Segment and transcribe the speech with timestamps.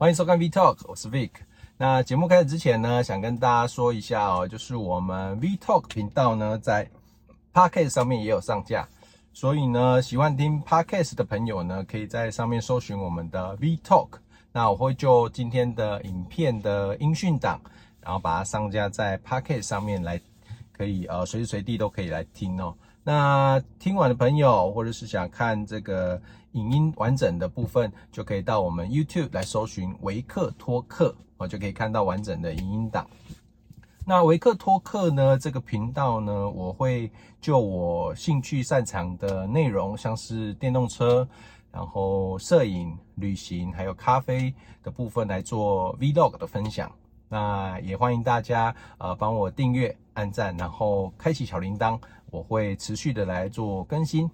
[0.00, 1.30] 欢迎收看 V Talk，我是 Vic。
[1.76, 6.88] 那节目开始之前呢，想跟大家说一下哦，就是我们 V Talk 频道呢，在
[7.52, 8.88] Podcast 上面也有上架，
[9.32, 14.10] 所以呢，喜欢听 Podcast 的朋友呢，可以在上面搜寻我们的 V Talk。
[14.52, 17.60] 那我会就今天的影片的音讯档，
[18.00, 20.20] 然后把它上架在 Podcast 上面来，
[20.70, 22.72] 可以呃随时随地都可以来听哦。
[23.08, 26.20] 那听完的朋友，或者是想看这个
[26.52, 33.08] 影音完整的部分，就可以到我们 YouTube 来搜寻维克托克，我，就可以看到完整的影音档。
[34.04, 41.26] 那维克托克呢，这个频道呢，我会就我兴趣擅长的内容，像是电动车，
[41.72, 44.52] 然后摄影、旅行，还有咖啡
[44.82, 46.92] 的部分来做 Vlog 的分享。
[47.30, 51.98] 那也欢迎大家呃帮我订阅、按赞，然后开启小铃铛。
[52.30, 54.30] 我会持续的来做更新。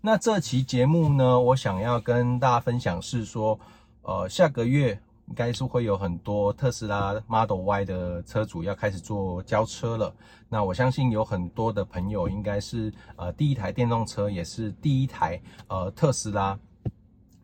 [0.00, 3.58] 那这期节目呢，我想要跟大家分享是说，
[4.02, 4.98] 呃，下个月
[5.28, 10.14] 应该是会有很多特斯拉 Model Y 的车主要开始做交车了。
[10.48, 16.58] 那我相信有很多的朋友应该是呃第一台电动车，也是第一台呃特斯拉。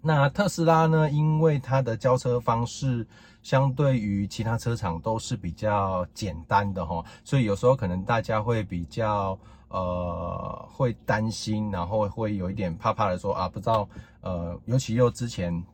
[0.01, 3.07] 那特斯拉呢，因为它的交车方式。
[3.47, 9.39] 相对于其他车厂都是比较简单的哈，所以有时候可能大家会比较
[9.69, 13.89] 呃会担心，然后会有一点怕怕的说啊，不知道
[14.21, 15.65] 呃，尤其又之前。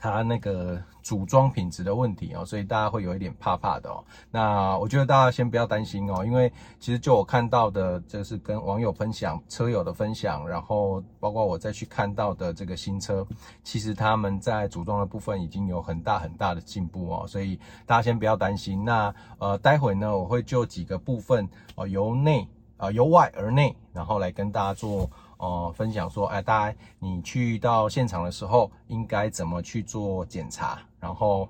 [0.00, 4.02] 它那个组装品质的问题哦，所以大家会有一点怕怕的哦。
[4.30, 13.26] 那我觉得大家先不要担心哦，因为其实就我看到的，就是跟网友分享、车友的分享，然后包括我再去看到的这个新车，
[13.62, 18.82] 其实他们在组装的部分已经有很大很大的进步哦，所以大家先不要担心。
[18.82, 25.10] 那呃，待会呢，我会就几个部分哦，由内啊、由外而内，然后来跟大家做。
[25.40, 30.78] 哦、分享说，哎，大家你去到现场的时候，应该怎么去做检查？
[31.00, 31.48] 然后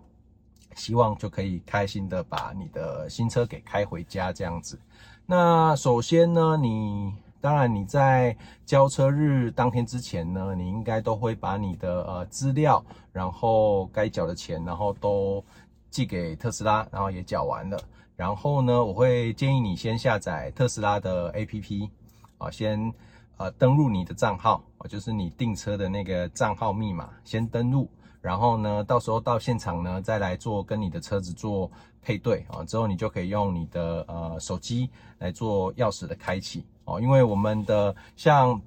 [0.77, 4.79] 希望就可以开心的把你的新车给开回家这样子。
[5.27, 15.45] 那首先呢，你当然你在交车日当天之前呢，你应该都会把你的呃资料，然后该缴的钱，然后都
[15.91, 17.77] 寄给特斯拉，然后也缴完了。
[18.15, 21.91] 然后呢，我会建议你先下载特斯拉的 APP
[22.39, 22.95] 啊，先。
[23.41, 27.89] 呃，登录你的账号，就是你订车的那个账号密码，先登录，
[28.21, 31.71] 然后呢，到时候到现场呢，再来做跟你的车子做
[32.03, 38.61] 配对啊，之后你就可以用你的呃手机来做钥匙的开启哦，因为我们的像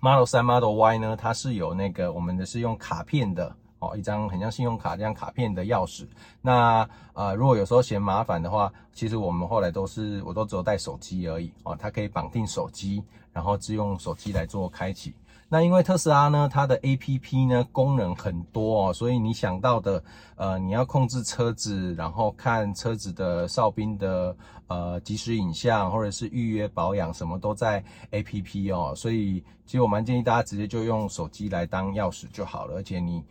[0.00, 3.56] Model 3、Model Y 呢，它是有那个我们的是用卡片的。
[3.80, 6.06] 哦，一张很像信用卡这样卡片的钥匙。
[6.40, 13.02] 那呃，如果有时候嫌麻烦的话，其实我们后来都是我都只有带手机而已哦，它可以绑定手机，
[13.32, 15.14] 然后自用手机来做开启。
[15.46, 20.02] 那因为特斯拉呢，它的 APP 呢功能很多哦，所以你想到的
[20.36, 24.34] 呃，你要控制车子，然后看车子的哨兵的
[24.66, 28.94] 呃即时影像，或者是预约保养，什么都在 APP 哦。
[28.96, 33.22] 所以其实我蛮建议大家直接就用手机来当钥匙就好了，而且你。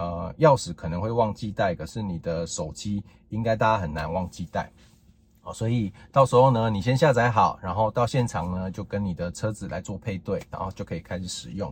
[0.00, 4.72] 呃，钥匙可能会忘记带，可是你的手机应该大家很难忘记带，
[5.42, 11.70] 好，所以到时候呢，你先下载好，然后到现场呢，就跟你的车子来做配对，然后就可以开始使用。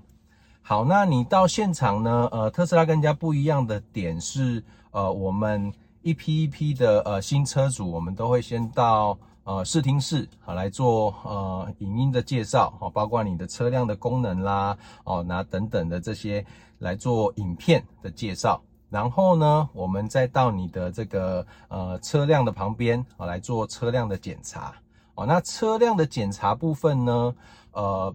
[0.61, 5.73] 好，那你到现场呢，呃，特斯拉跟人家不一样的点是，呃，我们
[6.03, 9.19] 一批一批的呃新车主，我们都会先到
[9.49, 16.45] 呃试听室好来做呃影音的介绍，哦，包括你的车辆的功能啦，哦，那等等的这些。
[16.81, 24.73] 来做影片的介绍，然后呢，我们再到你的这个呃车辆的旁边啊来做车辆的检查
[25.17, 25.27] 哦。
[25.27, 27.35] 那车辆的检查部分呢，
[27.73, 28.15] 呃，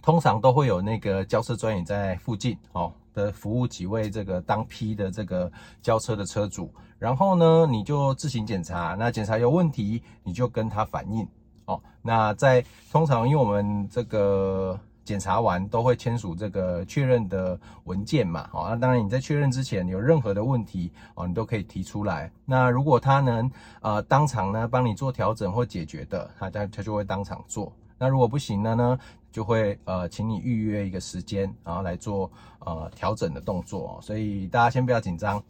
[0.00, 5.50] 通常都会有那个交车专员在附近哦的服务几位这个当批的这个
[5.82, 11.26] 交车的车主，然后呢，你就自行检查，那检查有问题你就跟他反映
[11.64, 11.82] 哦。
[12.02, 14.78] 那在通常因为我们这个。
[15.06, 22.28] 检查完都会签署这个确认的文件嘛，好，那当然你在确认之前有任何的问题哦，你都可以提出来。
[22.44, 23.48] 那如果他能
[23.82, 27.72] 呃当场呢帮你做调整或解决的，他他他就会当场做。
[27.98, 28.98] 那如果不行了呢，
[29.30, 33.98] 就会呃请你预约一个时间，然后来做呃调整的动作。
[34.02, 35.42] 所以大家先不要紧张。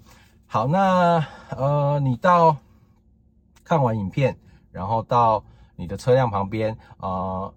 [0.46, 2.56] 好，那呃你到
[3.64, 4.36] 看完影片，
[4.70, 5.44] 然后到
[5.76, 7.08] 你的车辆旁边啊。
[7.08, 7.54] 呃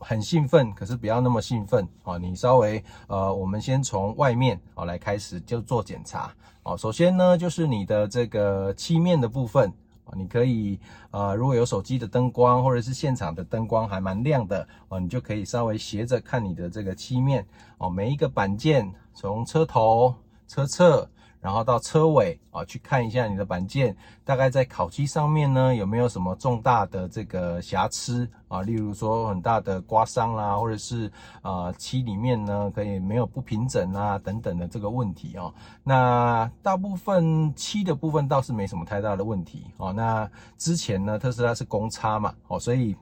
[0.00, 2.16] 很兴奋，可是不要那么兴奋啊！
[2.18, 6.32] 你稍微呃，我们先从外面啊来开始就做检查
[6.62, 6.76] 啊。
[6.76, 9.72] 首先呢，就是你的这个漆面的部分，
[10.16, 10.78] 你可以
[11.10, 17.46] 呃，如果有手机的灯光或者是现场的灯光还蛮亮的啊，你就可以稍微斜着看你的这个漆面
[17.78, 17.90] 哦。
[17.90, 20.14] 每一个板件从车头、
[20.46, 21.08] 车侧，
[21.40, 31.10] 然后到车尾啊，去看一下你的板件，大概在烤漆上面呢有没有什么重大的这个瑕疵啊，例如说很大的刮伤啦，或者是
[31.42, 35.54] 啊漆里面呢可以没有不平整啊等等的这个问题哦。
[35.84, 39.92] 那大部分漆的部分倒是没什么太大的问题哦。
[39.92, 42.96] 那之前呢特斯拉是公差嘛哦，所以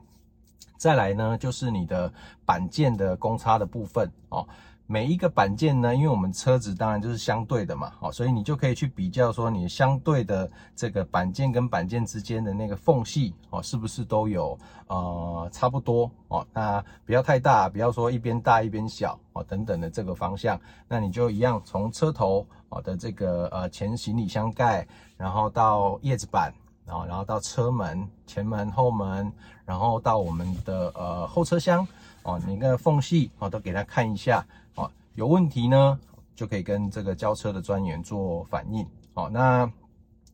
[0.77, 2.13] 再来呢就是你的
[2.45, 4.47] 板件的公差的部分哦。
[4.89, 14.57] 每一个板件呢，因为我们车子当然就是相对的嘛，好，所以你就可以去比较说，你相对的这个板件跟板件之间的那个缝隙哦，是不是都有
[14.87, 16.47] 呃差不多哦？
[16.53, 20.57] 那不要太大，不要说一边大一边小哦，等等的这个方向，
[20.87, 24.87] 那你就一样从车头哦的这个呃前行李箱盖，
[25.17, 26.53] 然后到叶子板，
[26.85, 29.29] 然后然后到车门前门后门，
[29.65, 31.85] 然后到我们的呃后车厢
[32.27, 34.45] 哦，你那个缝隙哦都给他看一下
[34.75, 34.91] 哦。
[35.15, 35.97] 有问题呢，
[36.35, 38.85] 就可以跟这个交车的专员做反映。
[39.13, 39.71] 哦，那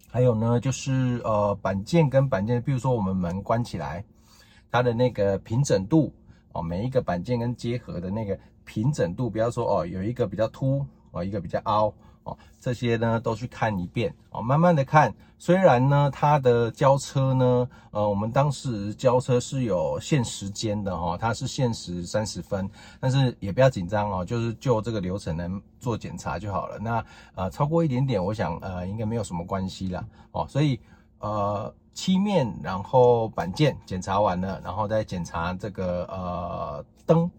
[0.10, 4.04] 还有呢，就是呃板件跟板件，比如说我们门关起来，
[4.72, 6.12] 它的那个平整度
[6.54, 11.94] 哦，每一个板件跟接合的那个平整度，不要说哦有一个比较凸哦，一个比较凹。
[12.23, 15.13] 哦，这些呢都去看一遍哦，慢慢的看。
[15.37, 25.49] 虽然呢，它的交车呢，呃，我们当时交车是有限时间的哈，它是限时三十分，但是也不要紧张哦，就是就这个流程来
[25.81, 26.79] 做检查就好了。
[26.79, 27.05] 那
[27.35, 30.05] 呃，超过一点点，我想呃，应该没有什么关系啦。
[30.31, 30.47] 哦。
[30.47, 30.79] 所以
[31.19, 37.29] 呃，漆面然后板件检查完了，然后再检查这个呃灯。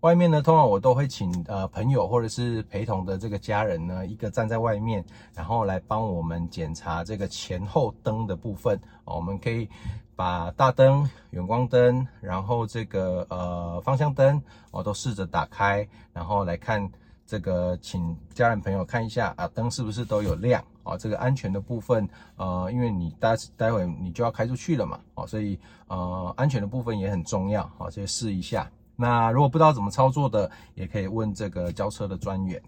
[0.00, 5.04] 外面呢，通常我都会请呃朋友或者是陪同的这个家人呢，一个站在外面，
[5.34, 8.80] 然后来帮我们检查这个前后灯的部分。
[9.04, 9.68] 哦，我们可以
[10.16, 16.90] 把大灯、远光灯，然后这个呃方向灯哦都试着打开，然后来看
[17.26, 20.64] 这个，请家人朋友看一下啊，灯是不是都有亮？
[20.82, 28.66] 哦，这个安全的部分，呃，因为你待待会你就要开出去了嘛，哦，所以呃安全的部分也很重要，好，所以试一下。
[29.00, 32.62] 那如果不知道怎么操作的，也可以问这个交车的专员。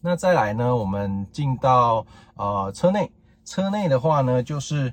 [0.00, 2.06] 那再来呢，我们进到
[2.36, 3.12] 呃车内，
[3.44, 4.90] 车内的话呢，就是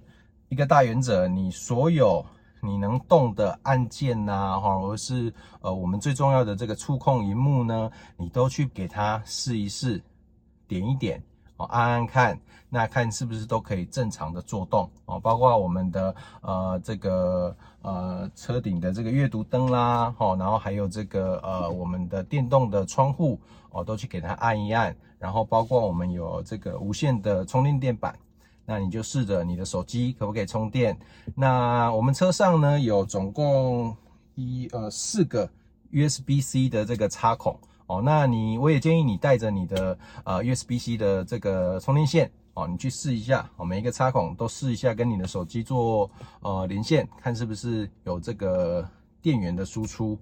[0.49, 2.25] 一个大原则，你所有
[2.61, 10.03] 你能动的按键呐、或者是呃我们最重要的这个触控荧幕呢，你都去给它试一试，
[10.67, 11.23] 点一点。
[11.59, 12.39] 哦，按按看，
[12.69, 23.37] 那看是不是都可以正常的作动哦，包括我们的呃这个呃车顶的这个阅读灯啦，哦，然后还有这个呃我们的电动的窗户
[23.71, 28.17] 哦，都去给它按一按，然后包括我们有这个无线的充电电板，
[28.65, 30.97] 那你就试着你的手机可不可以充电？
[31.35, 33.93] 那我们车上呢有总共
[34.35, 35.49] 一呃四个
[35.91, 37.59] USB-C 的这个插孔。
[37.89, 46.07] 哦，那你我也建议你带着你的呃 USB-C 的这个充电线哦，你去试一下哦，每一个插孔都试一下，跟你的手机做
[46.41, 48.87] 呃连线，看是不是有这个
[49.23, 50.15] 电源的输出。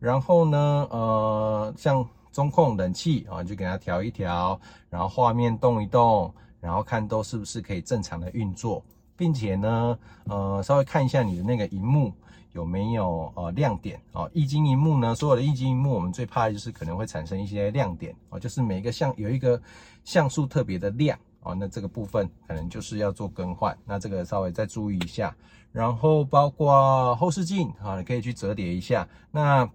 [0.00, 0.58] 然后呢，
[0.90, 4.60] 呃，像中控冷气啊，就给它调一调，
[4.90, 8.84] 然后画面动一动，然后看都是不是可以正常的运作，
[9.16, 12.12] 并且呢，呃，稍微看一下你的那个荧幕。
[12.52, 14.30] 有没有呃亮点哦？
[14.34, 15.14] 液晶萤幕呢？
[15.14, 19.60] 所有的液晶一幕，我们最怕的就是可能会产生一些亮点哦，就是每一个像有一个
[20.04, 25.34] 像素特别的亮哦，那这个部分可能就是要做更换，那这个稍微再注意一下。
[25.72, 29.08] 然后包括后视镜啊，你可以去折叠一下。
[29.30, 29.68] 那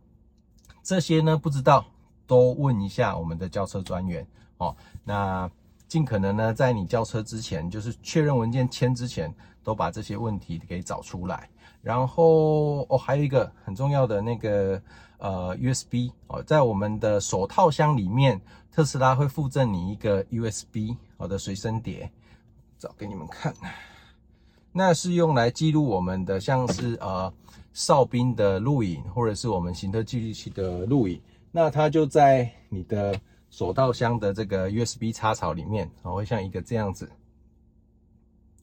[0.84, 1.84] 这些呢，不知道
[2.28, 4.26] 都问一下我们的交车专员
[4.58, 4.76] 哦。
[5.04, 5.50] 那
[5.88, 11.50] 尽可能呢，在你交车之前，就是确认文件签之前，都把这些问题给找出来。
[11.82, 14.82] 然后哦，还有一个很重要的那个
[15.20, 18.42] 呃 USB 哦，在我们的手套箱里面，
[18.72, 22.12] 特斯拉会附赠你一个 USB 好的随身碟，
[22.78, 23.54] 找给你们看。
[24.74, 27.32] 那是用来记录我们的像是呃
[27.72, 31.22] 哨兵的录影，或者是我们行车记录器的录影。
[31.52, 37.10] 那它就在你的手套箱的这个 USB 插槽里面，哦，会像一个这样子。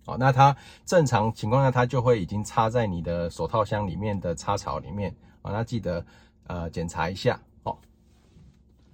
[0.07, 5.50] 哦，那它正常情况下，它就会已经插在你的手套箱里面的插槽里面啊。
[5.50, 6.05] 那记得
[6.47, 7.75] 呃检查一下哦。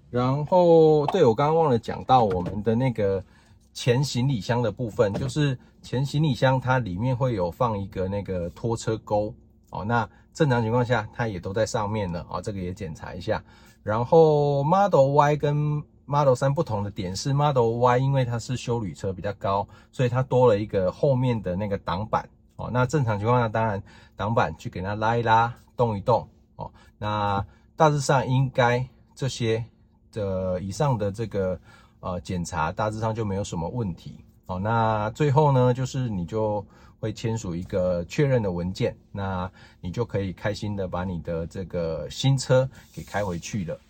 [0.09, 3.25] 然后，对，我刚刚忘了讲到我们的那个
[3.73, 9.35] 前行李箱的部分，就是前行李箱它里面会有放一个那个拖车钩
[9.71, 9.85] 哦。
[9.85, 13.43] 那正常情况下，它也都在上面了啊，这个也检查一下。
[13.83, 22.69] 然后 Model Y 跟 Model 3不同的点是 Model Y，因为它是休旅车比较高，所以它多了一个后面的那个挡板哦。
[22.73, 23.83] 那正常情况下，当然
[24.17, 26.71] 挡板去给它拉一拉、动一动哦。
[26.99, 27.45] 那
[27.77, 29.65] 大致上应该这些
[30.13, 31.59] 的以上的这个
[32.01, 34.25] 呃检查，大致上就没有什么问题。
[34.47, 36.67] 哦，那最后呢，就是你就
[37.01, 43.81] 会签署一个确认的文件，那你就可以开心的把你的这个新车给开回去了。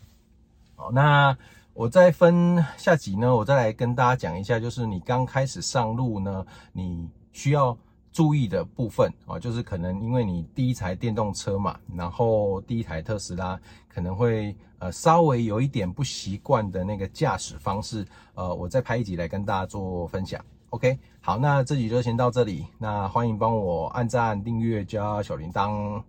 [0.77, 1.37] 好，那
[1.75, 7.77] 我再分下集呢，我再来跟大家讲一下，就是你刚开始上路呢，你需要
[8.13, 20.45] 注意的部分啊，就是可能因为你第一台电动车嘛，然后第一台特斯拉可能会呃稍微有一点不习惯的那个驾驶方式，呃，我再拍一集来跟大家做分享。
[20.71, 26.01] OK，好，那这集就先到这里，那欢迎帮我按赞、订阅、加小铃铛，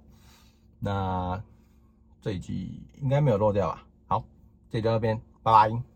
[0.79, 1.41] 那
[2.21, 3.83] 这一集应该没有漏掉吧？
[4.07, 4.23] 好，
[4.69, 5.90] 这集到这边，拜拜。